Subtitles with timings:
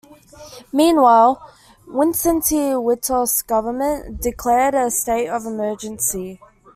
[0.73, 1.47] Meanwhile,
[1.85, 6.41] Wincenty Witos' government declared a state of emergency.